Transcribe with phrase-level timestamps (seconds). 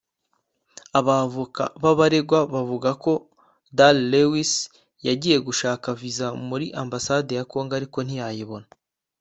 [0.99, 3.13] Abavoka b’abaregwa bavuze ko
[3.77, 4.51] Daryl Lewis
[5.07, 8.67] yagiye gushaka visa muri Ambasade ya Congo ariko ntiyayibona